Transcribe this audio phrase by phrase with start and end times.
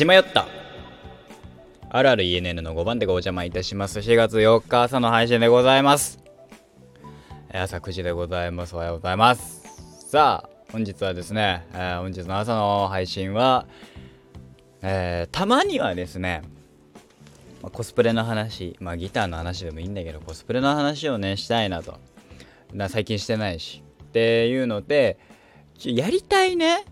[0.00, 0.48] 血迷った
[1.90, 6.18] あるある ENN の5番手がお邪魔いたします4月4日朝の配信でございます
[7.52, 9.62] 朝9時でございますおはようございます
[10.08, 13.66] さあ本日はですね、えー、本日の朝の配信は、
[14.80, 16.44] えー、たまにはですね
[17.60, 21.98] まあ、コスプレの話、まあギターの話でもいいんだけど、コスプレの話をね、したいなと。
[22.72, 23.82] な最近してないし。
[24.02, 25.18] っていうので、
[25.84, 26.86] やりたいね。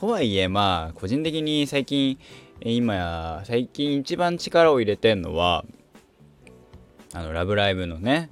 [0.00, 2.18] とはいえ、まあ、個人的に最近、
[2.62, 5.62] 今や、最近一番力を入れてんのは、
[7.12, 8.30] あの、ラブライブのね、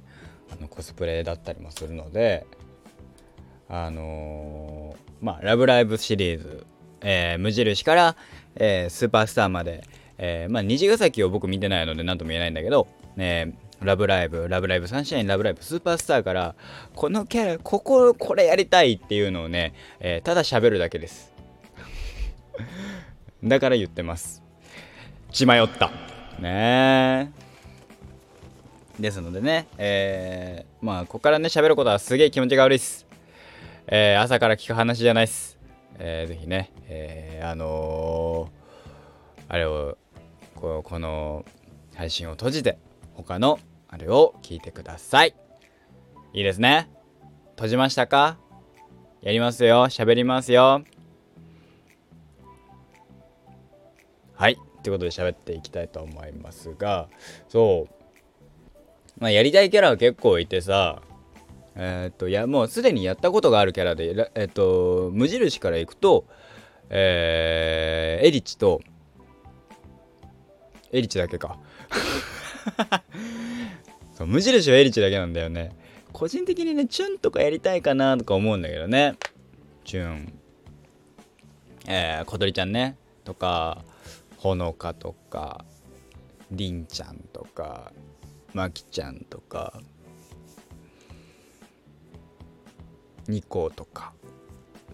[0.51, 2.47] あのコスプレだったりもするので、
[3.67, 6.65] あのー、まあ、ラブライブシリーズ、
[7.01, 8.15] えー、無印から、
[8.55, 9.83] えー、スーパースターまで、
[10.17, 16.55] えー、まあ、虹ヶ崎を僕見てないので何とも言えないんだけど、えー、ラブライブ、ラブライブサンシャイン、ラブライブスーパースターから、
[16.95, 21.28] このキャラ、ここ、これやりたいっていうのをね、えー、ただ喋るだけです。
[23.43, 24.43] だから言ってます。
[25.31, 25.91] 血迷った。
[26.39, 27.31] ね
[28.99, 33.07] ですのでね、えー、まあ、ここからね、喋ることはすげえ気持ちが悪いっす。
[33.87, 35.57] えー、朝から聞く話じゃないっす。
[35.99, 39.97] えー、ぜひね、えー、あのー、あれを
[40.55, 41.43] ここの
[41.95, 42.77] 配信を閉じて
[43.13, 45.33] 他のあれを聞いてください
[46.33, 46.89] いいですね
[47.55, 48.37] 閉じましたか？
[49.21, 50.83] やりますよ喋りますよ
[54.89, 57.07] はいということで喋っていきたいと思いますが
[57.47, 57.93] そう。
[59.19, 61.01] まあやりたいキャラは結構いてさ
[61.75, 66.25] えー、っといやもうすでにやったことがあるキャラでえー、っと無印から行くと
[66.89, 68.81] えー、エリチと
[70.91, 71.59] エリチだけか。
[74.17, 75.71] そう無印はエリチだけなんだよね。
[76.11, 79.15] 個人的にねチュンとかやりたいかなとか思うんだけどね。
[79.85, 80.33] チュン。
[81.87, 82.97] えー、小鳥ちゃんね。
[83.23, 83.83] とか
[84.39, 85.65] ほのかとか
[86.49, 87.91] りんちゃんとか
[88.53, 89.81] まきちゃんとか
[93.27, 94.13] ニコとか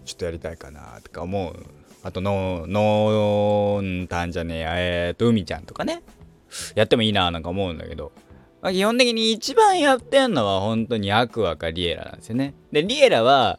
[0.04, 1.66] ちょっとやりたいかなとか思う
[2.02, 6.04] あとの、のんたんじゃねえや、えーと、海ちゃんとかね。
[6.76, 8.12] やってもいいななんか思うんだけど。
[8.62, 12.54] まあ、基本的に一番やってんのは本当にアクアかリエラなんですよね。
[12.70, 13.58] で、リエラは、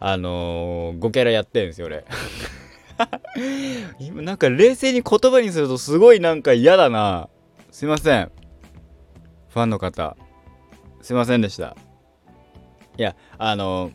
[0.00, 2.06] あのー、5キャラやってるんですよ、俺。
[3.98, 7.28] 今なんか冷静に言葉にするとすごいなんか嫌だな。
[7.70, 8.30] すいません。
[9.48, 10.16] ファンの方。
[11.00, 11.76] すいませんでした。
[12.96, 13.90] いや、あの、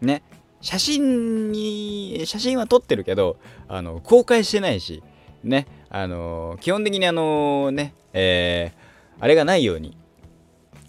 [0.00, 0.22] ね、
[0.60, 5.02] 写真に、写真は撮ってるけど、あの、公開してないし、
[5.42, 9.96] ね、あの、基本的にあの、ね、えー、あれがないように、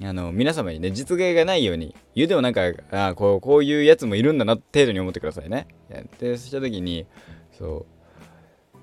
[0.03, 2.61] あの、皆様にね、実芸がないように、言うてもなんか、
[2.91, 5.67] あこう、こういうやつもいるんだな、程度に思ってくださいね。
[6.19, 7.05] で、そした時に、
[7.57, 7.85] そ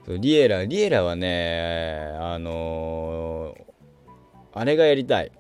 [0.03, 4.19] う、そうリエラ、リエラはね、あのー、
[4.55, 5.33] あれがやりたい。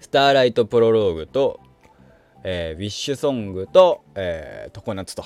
[0.00, 1.60] スターライトプロローグと、
[2.42, 5.24] えー、ウィッシュソングと、えー、常夏と。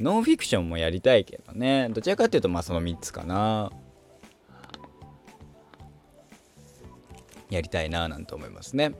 [0.00, 1.88] ノンフィクションもやりたいけどね。
[1.90, 3.70] どちらかっていうと、まあその3つかな。
[7.50, 8.92] やりたいななんて思いますね。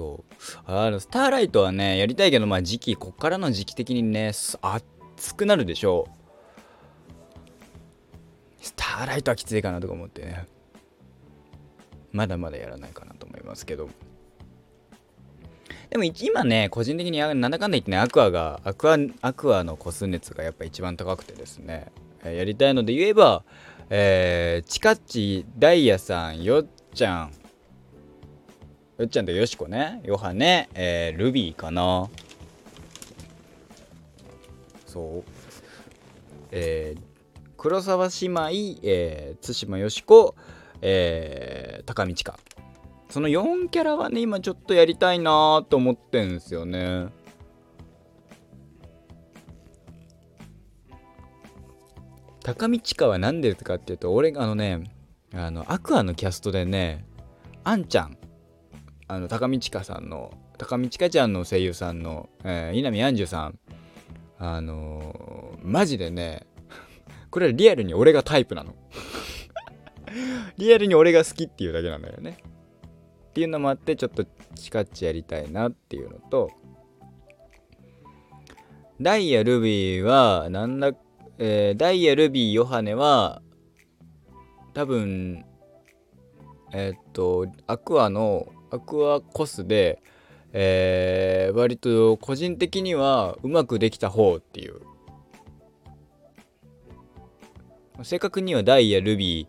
[0.00, 0.34] そう。
[0.64, 6.12] あの、スターライトはね、やりたいけど、まあ時期、こっからの時期的にね、暑くなるでしょう。
[8.62, 10.46] スターライトはきついかなとか思ってね。
[12.12, 13.90] まだまだやらないかなと思いますけど。
[15.90, 21.92] でも今ね、個人的になんだかんだ言ってね、アクアが、アクア、アクアの個数熱がやっぱ一番高くてですね、
[22.24, 23.44] やりたいので言えば、
[23.90, 27.32] えー、チカッチ、ダイヤさん、よっちゃん、
[29.00, 32.10] よっちゃんとよしこね、ヨハネ、えー、ルビーかな。
[34.84, 35.30] そう。
[36.50, 37.00] えー、
[37.56, 38.50] 黒沢姉妹、
[38.82, 40.34] えー、対馬よしこ、
[40.82, 42.38] えー、高道か。
[43.08, 47.06] その4キャラはね、今ちょっとやりたいなと思ってんすよね。
[52.44, 54.92] 高道かは何でかっていうと、俺、あのね、
[55.32, 57.06] あの、アクアのキャストでね、
[57.64, 58.18] あんちゃん、
[59.10, 63.58] あの、高道かさんの、高道かちゃんの声優さんの、えー、稲見杏樹さん、
[64.38, 66.46] あのー、マジでね、
[67.28, 68.76] これリアルに俺がタイプなの。
[70.58, 72.38] リアルに俺が好きっていうだけなんだよね。
[73.30, 74.24] っていうのもあってちょっと
[74.54, 76.50] チカッチやりたいなっていうのと
[79.00, 80.92] ダイヤルビーはなんだ、
[81.38, 83.42] えー、ダイヤルビーヨハネは
[84.74, 85.44] 多分
[86.72, 90.02] えー、っとアクアのアクアコスで
[90.52, 94.80] えー、割と個人的にはうまくできた方っていう。
[98.02, 99.46] 正確にはダイヤルビ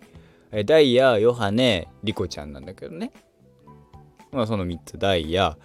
[0.51, 3.11] ーダイヤヨハネリコちゃんなんだけどね。
[4.31, 4.97] まあその3つ。
[4.97, 5.57] ダイヤ。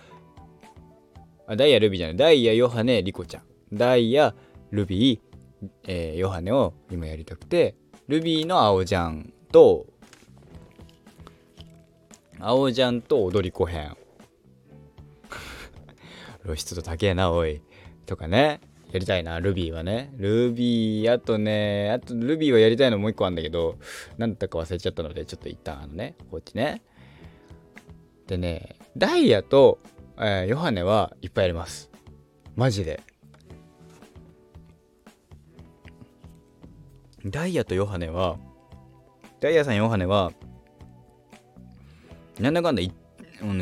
[1.48, 2.16] あダイヤルビーじゃない。
[2.16, 3.42] ダイヤヨハネリコちゃん。
[3.72, 4.34] ダイヤ
[4.70, 7.74] ルビー、えー、ヨハネを今やりたくて
[8.06, 9.86] ルビーの青ジャンと
[12.38, 13.96] 青ジャンと踊り子編
[16.44, 17.62] 露出度高えなおい。
[18.06, 18.60] とかね。
[18.92, 20.12] やりたいなルビーはね。
[20.16, 23.78] ルビーあとねあとルビーはやりたいのもう一個あるんだけど
[24.16, 26.82] 何だったか忘れちゃったのでちょっと一旦あのねこっちね。
[28.26, 29.80] でねダイヤと、
[30.18, 31.90] えー、ヨハネはいっぱいやります。
[32.54, 33.00] マジで。
[37.24, 38.38] ダイヤとヨハネは
[39.40, 40.32] ダイヤさんヨハネは
[42.40, 42.82] なんだかんだ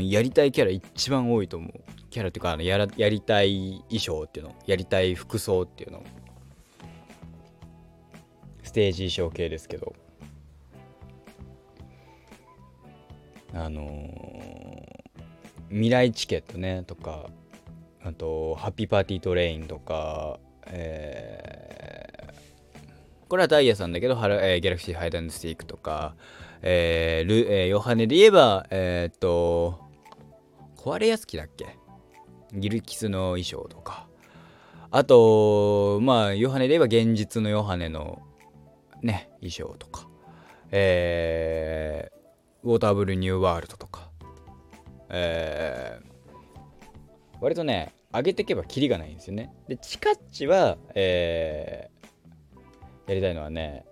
[0.00, 1.72] やりたいキャラ一番多いと思う。
[2.10, 4.54] キャラっていうかやらやりたい衣装っていうの。
[4.66, 6.02] やりたい服装っていうの。
[8.62, 9.94] ステージ衣装系ですけど。
[13.52, 17.26] あのー、未来チケットねとか
[18.02, 21.53] あとハッピーパーティートレインとかえー、
[23.28, 26.14] これはダイヤさんだけど、えー、ギャラクシーハイダンドスティックとか、
[26.62, 29.80] えールえー、ヨハネで言えば、えー、っと、
[30.76, 31.78] 壊れやすきだっけ？
[32.52, 34.06] ギルキスの衣装とか。
[34.90, 38.22] あと、まあ、ヨハネで言えば現実のヨハネの
[39.02, 40.08] ね、衣装とか。
[40.70, 44.10] えー、ウォーターブルニューワールドとか。
[45.08, 46.04] えー、
[47.40, 49.52] 割とね、上げていけばキリがないんですよね。
[49.68, 51.93] で、チカッチは、えー、
[53.06, 53.84] やりたいのはね、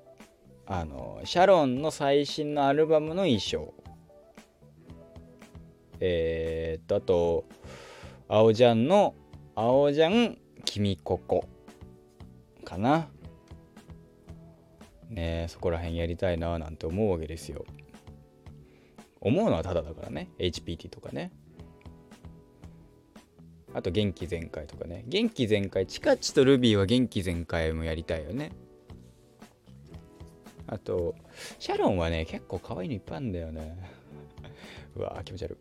[0.67, 3.75] あのシャロンの最新のアルバムの衣装。
[6.01, 7.45] えー、っとあと
[8.29, 9.15] 青ジャンの
[9.55, 11.47] 青ジャン君ここ
[12.65, 13.09] かな。
[15.11, 17.65] ねそこら辺やりたいななんて思うわけですよ。
[19.21, 20.31] 思うのはただだからね。
[20.39, 21.33] HPT とかね。
[23.75, 25.05] あと元気全開とかね。
[25.07, 25.87] 元気全開。
[25.87, 28.53] チカチとルビーは元気全開もやりたいよね。
[30.73, 31.15] あと、
[31.59, 33.77] シャロンはね、結構可愛いのいっぱいあるんだよね。
[34.97, 35.59] うわ気持ち悪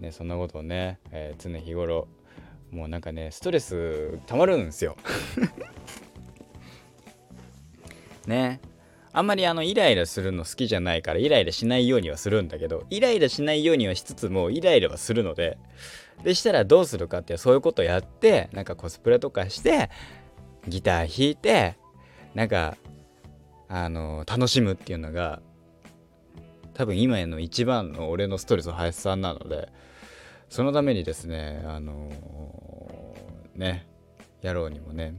[0.00, 0.02] い。
[0.02, 2.08] ね、そんなことをね、えー、常日頃、
[2.70, 4.96] もうなんかね、ストレス溜まるんですよ。
[8.26, 8.60] ね。
[9.12, 15.56] あんまりあのイライラするの好きじゃないからイライラしないようにはするんだけどイライラしないようにはしつつもイライラはするので
[16.22, 19.88] でしたらどうするかってそういうことやってなんかコスプレとかして
[20.68, 21.78] ギター弾いて
[22.34, 22.76] なんか
[23.68, 25.40] あの楽しむっていうのが
[26.74, 29.68] 多分今への一番の俺のストレス発散なので
[30.48, 33.86] そのためにですねあのー、ね
[34.42, 35.14] 野郎にもね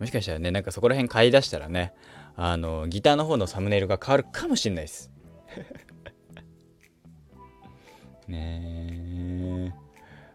[0.00, 1.94] もしかしたらねなんかそこら辺買い出したらね
[2.36, 5.10] あのギターの方のサムネイルが変わるかもしんないです。
[8.28, 9.72] ねえ、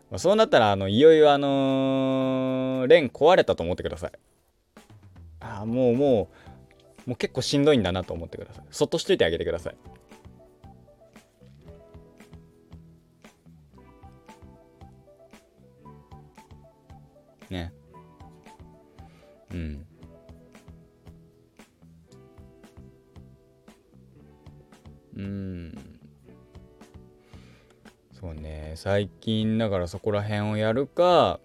[0.09, 4.11] まあ、そうなったらあのいよいよあのー、レン壊れたと思ってください。
[5.41, 6.29] あもうも
[7.05, 8.65] うもう結構しんどいんだなと思ってください。
[8.69, 9.75] そっとしといてあげてください。
[17.49, 17.73] ね。
[19.51, 19.85] うん。
[25.15, 25.77] うん。
[28.13, 28.73] そうね。
[28.75, 31.39] 最近だからそこら辺をやるか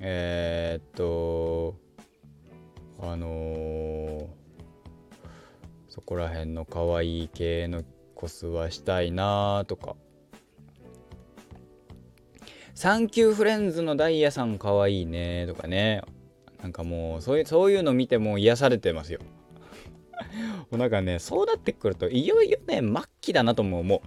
[0.00, 1.76] えー、っと
[3.00, 4.26] あのー、
[5.88, 7.82] そこら辺の可愛い系の
[8.14, 9.96] コスはしたいなとか。
[12.74, 16.02] サンキューフレンズのダイヤさん可愛いねとかね。
[16.62, 19.20] なんかもうそういうそういうの見ても癒されてますよ。
[20.70, 22.88] もうなんかねそうなってくるといよいよね末
[23.20, 24.00] 期だなとも思う。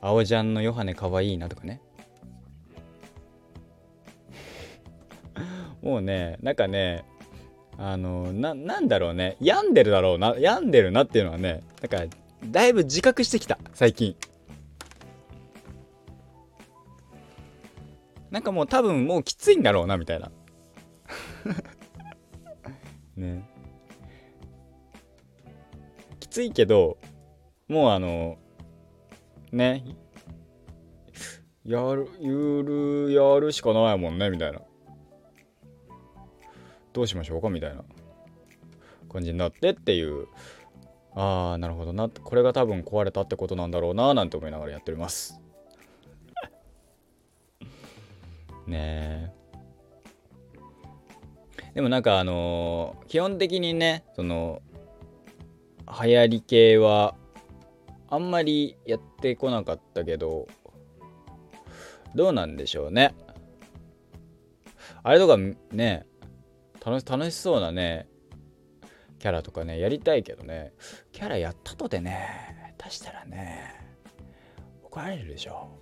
[0.00, 1.80] 青ちゃんのヨハネ可愛いなとかね。
[5.82, 7.04] もうねなんかね
[7.76, 9.36] あのななんだろうね。
[9.40, 10.34] 病んでるだろうな。
[10.38, 12.16] 病んでるなっていうのはねなんか
[12.46, 13.58] だいぶ自覚してきた。
[13.72, 14.16] 最近。
[18.30, 20.30] なんかもう多分もうきついんだろうなみたいな。
[23.16, 23.48] ね。
[26.20, 26.98] きついけど
[27.68, 28.38] もうあの
[29.52, 29.84] ね。
[31.64, 32.62] やるゆ
[33.08, 34.60] るやるしかないもんねみたいな。
[36.94, 37.84] どうしましょうかみたいな
[39.12, 40.28] 感じになってっていう。
[41.16, 42.08] ああなるほどな。
[42.08, 45.40] これが多分壊れたってことなんだろうななんて思いながらやっております。
[48.66, 49.32] ねえ。
[51.74, 54.62] でもなんかあのー基本的にねその
[56.02, 57.16] 流行り系は
[58.08, 60.46] あんまりやってこなかったけど
[62.14, 63.14] どうなんでしょうね。
[65.02, 65.36] あれとか
[65.72, 66.06] ね
[66.84, 68.08] 楽しそうなね
[69.18, 70.72] キャラとかねやりたいけどね。
[71.10, 73.72] キャラやったとてね出したらね
[74.82, 75.78] 怒られるでしょ。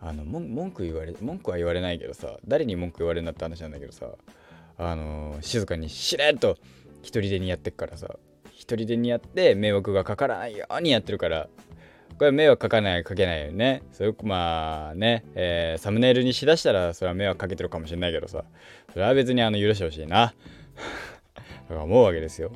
[0.00, 4.06] あの文文句言われ文句は言われないけどさ誰に文句言われるんだって話なんだけどさ
[4.78, 6.56] あの静かにしれっと
[7.02, 8.08] 一人でにやってっからさ
[8.50, 11.48] 一人でにやって迷惑がかからないようにやってるから
[12.18, 13.82] これ迷惑かかないかけないよね。
[13.92, 18.44] それまあね、えーサムネイルにしだしたらそれは迷惑かけてるかもしれないけどさ。
[18.92, 20.34] それは別にあの許してほしいな。
[21.68, 22.52] とか思うわけですよ。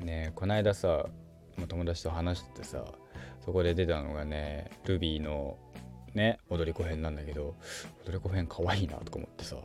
[0.00, 1.06] ねえこないださ
[1.68, 2.84] 友達と話しててさ
[3.44, 5.56] そこで出たのがねルビーの
[6.14, 7.54] ね踊り子編なんだけど
[8.04, 9.56] 踊り子編可愛いなとか思ってさ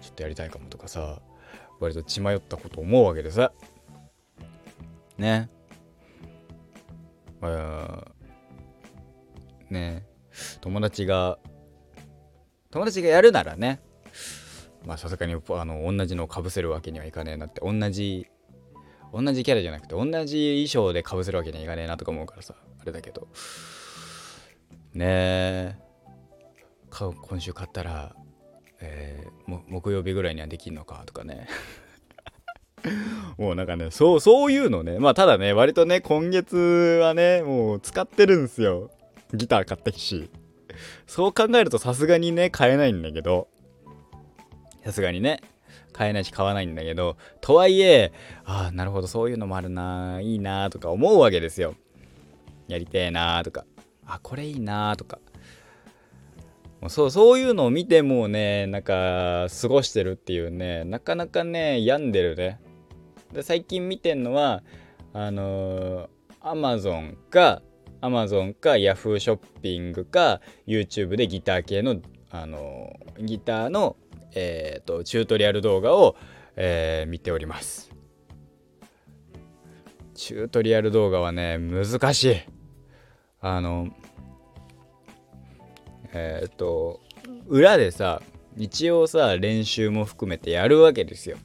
[0.00, 1.22] ちょっとやりたいかもとかさ
[1.78, 3.52] 割と血迷ったこと思うわけでさ。
[5.18, 5.50] ね。
[7.40, 8.12] まあ
[9.70, 10.04] ね
[10.60, 11.38] 友達が
[12.70, 13.80] 友達がやるならね
[14.86, 18.26] まあさすがにあの同じのをかぶせるわけにはいかねえなって同じ
[19.12, 23.28] 同じキャラじゃなくて同じ衣装でかぶせるわけにはいかねえなとか思うからさあれだけど。
[24.94, 25.76] ねえ
[26.90, 28.14] 今週買ったら、
[28.80, 29.34] えー
[29.68, 31.48] 木曜日ぐらいにはできるのかとかね。
[33.38, 34.98] もうなんかねそうそういうのね。
[34.98, 36.56] まあただね割とね今月
[37.02, 38.90] はねもう使ってるんですよ。
[39.32, 40.30] ギター買ったし
[41.06, 43.48] そう考えるとさすがにね買えないんだけど。
[44.84, 45.40] さすがにね
[45.92, 47.16] 買えないし買わないんだけど。
[47.40, 48.12] とはいえ
[48.44, 51.74] ああなるほどそういうのもあるないいなとか思うわけですよ。
[52.68, 53.64] やりてえなとか。
[54.06, 55.18] あこれいいなとか。
[56.80, 62.60] もうそうそういうのを見てもうねなんか過ごしてるっていうねなかなかね病んでるね。
[63.34, 64.62] で最近見てんのは
[65.12, 66.08] あのー、
[66.40, 67.62] Amazon か
[68.00, 71.96] Amazon か Yahoo ショッピングか YouTube でギター系の
[72.30, 73.96] あのーギターの
[74.36, 76.16] えー、とチュートリアル動画を、
[76.56, 77.90] えー見ております。
[80.14, 82.36] チュートリアル動画はね難しい。
[83.40, 83.88] あの
[86.12, 87.00] えっ、と
[87.46, 88.22] 裏でさ
[88.56, 91.36] 一応さ練習も含めてやるわけですよ。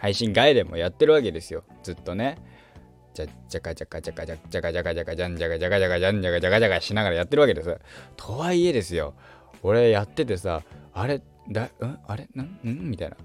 [0.00, 2.38] 配信外でもやってるわけですよずっとね
[3.14, 7.78] じゃじゃかじゃかじゃかじゃじゃかじゃかじゃかじゃんじゃかじゃかじゃかじゃんじゃかじゃかじゃかしながらやってるわけです
[8.16, 9.14] とはいえですよ
[9.62, 11.70] 俺やっててさあれだん
[12.06, 13.16] あれなんんみたいな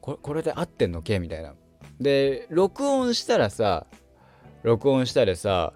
[0.00, 1.54] ここれで合ってんのけみたいな
[2.00, 3.86] で録音したらさ
[4.62, 5.72] 録音したらさ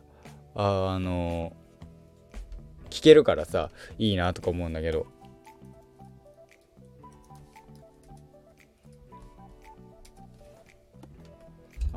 [0.54, 1.52] ああの
[2.90, 5.06] 聞けるからさいいなとか思うんだけど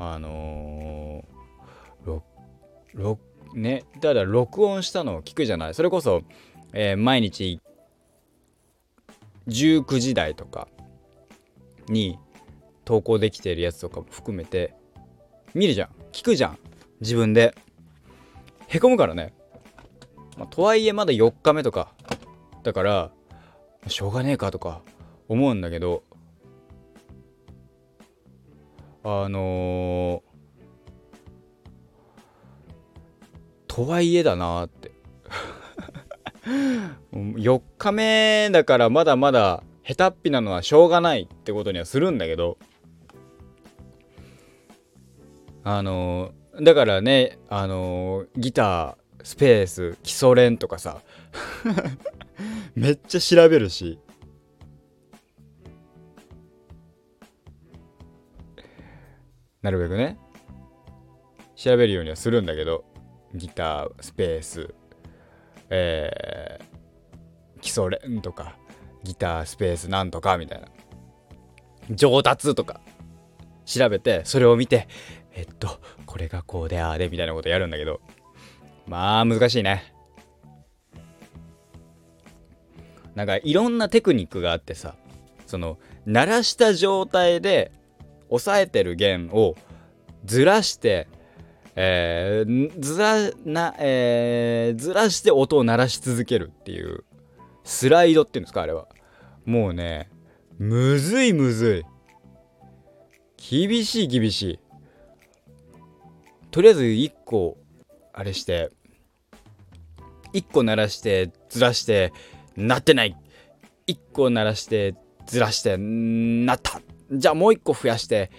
[0.04, 2.24] あのー、ろ
[2.96, 3.20] ろ
[3.54, 5.76] ねただ録音したのを聞くじゃない。
[5.76, 6.24] それこそ、
[6.74, 7.60] えー毎日
[9.48, 10.68] 19時台とか
[11.88, 12.18] に
[12.86, 14.74] 投稿できてるやつとかも含めて
[15.54, 15.90] 見るじゃん。
[16.12, 16.58] 聞くじゃん。
[17.00, 17.56] 自分で。
[18.68, 19.34] へこむからね、
[20.38, 21.94] まあとはいえまだ4日目とか。
[22.64, 23.12] だから
[23.88, 24.82] しょうがねえかとか
[25.28, 26.04] 思うんだけど
[29.04, 30.32] あのー
[33.74, 34.92] とはいえだなーって。
[37.14, 42.58] 4日目だからまだまだ下手っぴなのはしょうがないってことにはするんだけど。
[45.64, 51.02] あのだからねあのギタースペース基礎練とかさ。
[52.76, 54.00] めっちゃ調べるし。
[59.62, 60.18] なるべくね。
[61.56, 62.84] 調べるようにはするんだけど
[63.36, 64.74] ギタースペース。
[65.70, 68.58] えー、基礎練とか
[69.04, 70.68] ギタースペースなんとかみたいな。
[71.92, 72.82] 上達とか。
[73.66, 74.88] 調べてそれを見て
[75.34, 78.02] えっとこれがこうでああでみたいなことやるんだけど。
[78.88, 79.94] まあ難しいね。
[83.14, 84.96] なんかいろんなテクニックがあってさ。
[85.46, 87.74] その鳴らした状態で
[88.32, 89.56] 押さえてる弦を
[90.26, 91.08] ずらして
[91.76, 97.04] えーずらな、えーずらして音を鳴らし続けるっていう
[97.64, 98.88] スライドっていうんですかあれは。
[99.46, 100.10] もうね
[100.58, 103.68] むずいむずい。
[103.68, 104.60] 厳しい厳しい。
[106.52, 107.58] とりあえず1個
[108.14, 108.72] あれして
[110.34, 112.12] 1個鳴らしてずらして
[112.56, 113.16] なってない。
[113.88, 114.96] 1個鳴らして
[115.26, 116.82] ずらしてなった。
[117.12, 118.32] じゃあもう1個増やして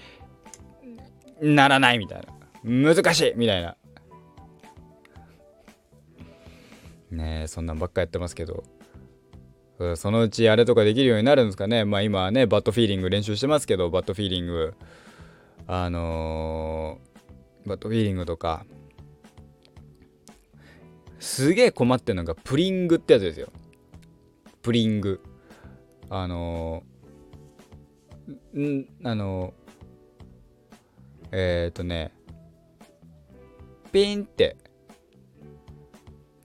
[1.41, 2.95] ならないみたいな。
[2.95, 3.77] 難しいみたいな。
[7.11, 8.65] ねえそんなんばっかやってますけど。
[9.97, 11.85] そのうちあれとかできるようになるんですかね。
[11.85, 14.75] まあ今はねバッドフィーリング練習してますけどバッドフィーリング。
[15.67, 18.65] あのー、バッドフィーリングとか。
[21.19, 23.49] すげえ困ってるのがプリングってやつですよ。
[24.63, 25.21] プリング。
[26.11, 26.92] あのー、
[28.59, 29.55] んあの、
[31.31, 32.13] えっ、とね
[33.93, 34.57] ピンって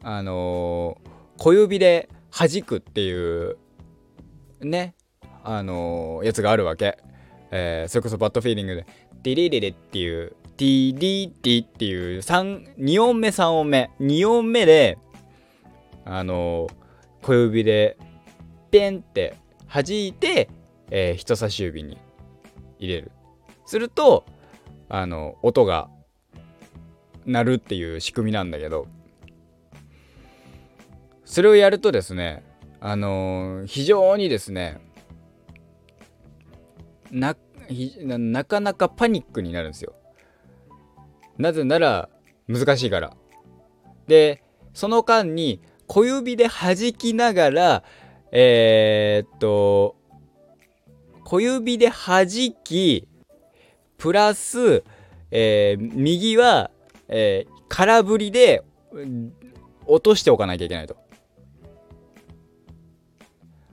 [0.04, 0.98] あの
[1.38, 3.58] 小指で弾くっていう
[4.62, 4.96] ね
[5.44, 6.98] あのやつがあるわけ、
[7.52, 8.86] えー、それこそバッドフィーリングで
[9.24, 13.90] 「ディリリリ」っていう「ディリリ」っていう2音目3音目。
[14.00, 14.98] 2音目で
[16.06, 16.68] あの
[17.22, 17.98] 小指で
[18.72, 19.36] ペンって
[19.74, 20.50] 弾いて、
[20.92, 21.98] えー、人差し指に
[22.80, 23.12] 入れる。
[23.66, 24.26] すると
[24.90, 25.90] あの音が
[27.26, 28.88] 鳴るっていう仕組みなんだけど
[31.26, 32.44] それをやるとですね
[32.80, 34.80] あのー、非常にですね
[37.12, 37.36] な
[37.70, 39.94] なかなかパニックになるんですよ。
[41.38, 42.10] なぜなら
[42.48, 43.14] 難しいから。
[44.08, 44.42] で
[44.74, 47.84] その間に小指で弾きながら
[48.32, 49.97] えー、っと
[51.30, 52.26] 小指で弾
[52.64, 53.06] き
[53.98, 54.86] プラス、
[55.30, 56.72] えー、右は、
[57.10, 58.64] えー、空振りで
[59.86, 60.96] 落としておかなきゃいけないと。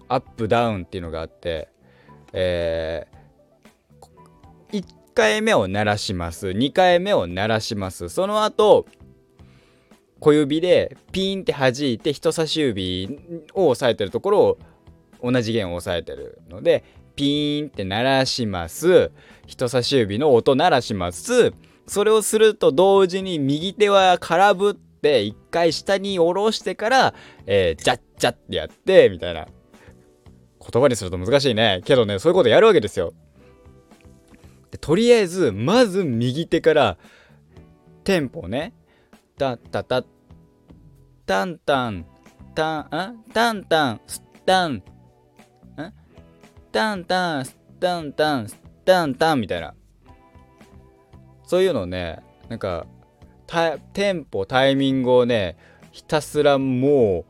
[0.08, 1.68] アップダウンっていうのがあって、
[2.32, 4.84] えー、1
[5.14, 8.86] 回目を鳴らします2回目を鳴らしますその後
[10.18, 14.58] 小指でピンって弾いて人差し指を押さえてるところを
[15.22, 16.82] 同じ弦を押さえてるので
[17.16, 19.12] ピーンって鳴らします
[19.46, 21.52] 人差し指の音鳴らします
[21.86, 27.14] それをすると同時に右手は空振って一回下に下ろしてから、
[27.46, 29.46] えー、ジャッジャってやってみたいな
[30.72, 31.82] 言葉にすると難しいね。
[31.84, 33.12] けどね、そういうことやるわけですよ。
[34.70, 36.96] でとりあえず、まず右手から、
[38.02, 38.72] テンポね。
[39.36, 40.04] タッタタッ、
[41.26, 42.06] タンタン、
[42.54, 44.82] タン、あタンタン、スタン、ん
[46.74, 49.74] タンタン、スタンタン、スタンタンみたいな。
[51.44, 52.88] そういうのをね、なんか、
[53.92, 55.56] テンポ、タイミングをね、
[55.92, 57.26] ひたすらも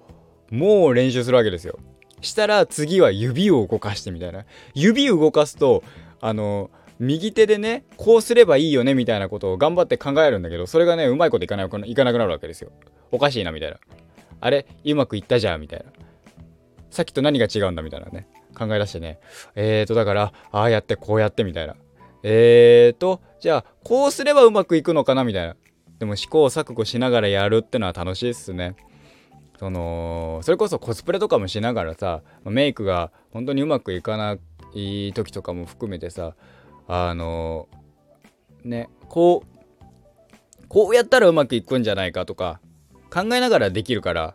[0.51, 1.79] う、もう練習するわけですよ。
[2.23, 4.47] したら次は指を動かしてみたいな。
[4.73, 5.85] 指動かすと
[6.23, 12.73] あの右手でねこうすればいいよねみたいなことを頑張って考えるんだけどそれがねうまいこといかないいかなくなるわけですよ。
[13.11, 13.77] おかしいなみたいな。
[14.41, 14.67] あれ？
[14.87, 15.85] うまくいったじゃんみたいな。
[16.89, 18.27] さっきと何が違うんだみたいなね。
[18.55, 19.19] 考え出してね。
[19.55, 21.77] えーとだからああやってこうやってみたいな。
[22.23, 25.57] えーとじゃあこうすればうまくいくのかなみたいな。
[25.99, 28.75] でも試行錯誤しながらやるってのは楽しいっすね。
[29.59, 34.37] そのそれこそコスプレとかもしながらさメイクが本当にうまくいかな
[34.75, 36.35] い時とかも含めてさ
[36.89, 37.69] あの
[38.65, 42.61] ねこうこうやったらうまくいくんじゃないかとか
[43.13, 44.35] 考えながらできるから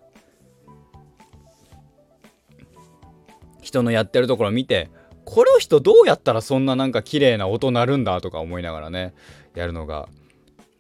[3.62, 4.90] 人のやってるところを見て
[5.26, 9.14] これを人どうやったらそんななんか綺麗な音鳴るんだとか思いながらね
[9.56, 10.08] やるのが。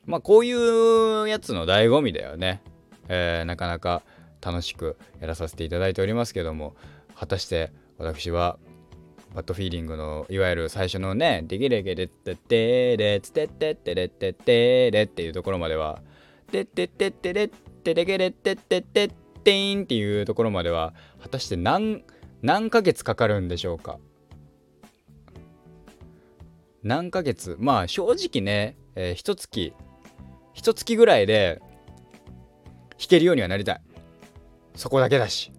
[0.06, 2.64] まあこういうやつの醍醐味だよね、
[3.10, 4.02] えー、なかなか
[4.42, 6.76] 楽しくやらさせていただいておりますけども。
[7.20, 8.58] 果たして私は
[9.36, 16.02] バッドフィーリングのいわゆる最初のね「デキレゲレッテテレツテッテッテレッテッテレ」っていうところまでは
[16.50, 17.52] 「テッテッテッテレッ
[17.84, 19.12] テレゲレッテッテッテッ
[19.44, 22.06] テイン」っていうところまでは果たして何
[22.42, 24.00] 何ヶ月かかるんでしょうか？
[26.84, 27.58] 何ヶ月？
[27.60, 29.74] まあ正直ね、えー、一月
[30.54, 31.62] 一月ぐらいで
[32.92, 33.82] 弾けるようにはなりたい。
[34.76, 35.52] そこだけだし。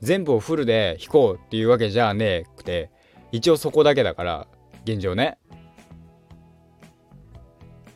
[0.00, 2.90] 全部をフルで弾こうっていうわけじゃねえくて
[3.32, 4.48] 一応そこだけだから
[4.84, 5.38] 現状ね。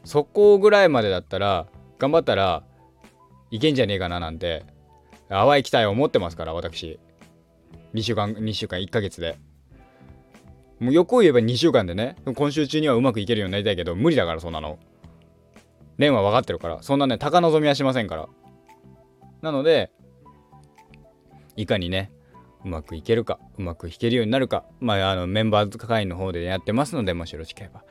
[0.05, 1.67] そこぐらいまでだったら
[1.99, 2.63] 頑張ったら
[3.51, 4.67] いけんじゃねえかななんて
[5.31, 7.01] 淡い期待を持ってますから私。
[7.95, 9.39] 2週間2週間1ヶ月で。
[10.81, 12.17] もう欲を言えば2週間でね。
[12.35, 14.79] 今週中にはうまくいけるようになりたいけど無理だからそんなの。
[15.97, 16.83] 蓮は分かってるから。
[16.83, 18.29] そんなね高望みはしませんから。
[19.43, 19.93] なので
[21.57, 22.11] いかにね
[22.65, 24.65] うまくいけるかうまく弾けるようになるか。
[24.81, 27.85] まああのメンバー会員の方でやってますのでもしよろしければ。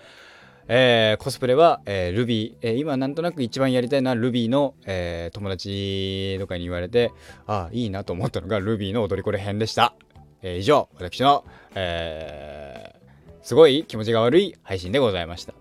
[0.68, 7.12] えー、コスプレは、えー、ルビー、えー、今なんとなく一番やりたいのはルビーの、えー、友達とかに言われて、
[7.48, 9.94] ああ、いいなと思ったのがルビーの踊り子れ編でした。
[10.42, 11.46] えー、以上、私の、
[11.76, 15.54] えー、すごい気持ちが悪い配信でございました。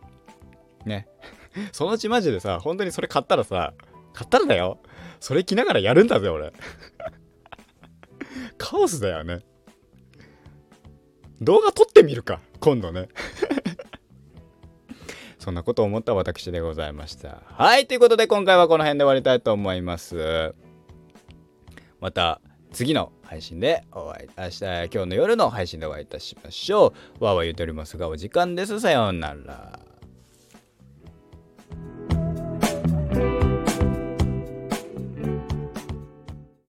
[0.85, 1.09] ね。
[1.73, 3.75] そのうちマジでさ、本当にそれ買ったらさ、
[4.13, 4.79] 買ったらだよ。
[5.21, 6.53] それ着ながらやるんだぜ、俺。
[8.59, 9.41] カオスだよね。
[11.41, 13.09] 動画撮ってみるか、今度ね。
[15.43, 17.43] そんなことを思った私でございました。
[17.47, 20.55] はい、ということで今回はこの辺で終わりたいと思います。
[22.01, 22.41] また
[22.73, 27.25] 次の配信でお会い、明日、今日の夜の配信でお会いいたしましょう。
[27.25, 28.79] わーわー言っておりますが、お時間です。
[28.79, 29.92] さようなら。